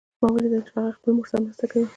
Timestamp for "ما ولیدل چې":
0.21-0.71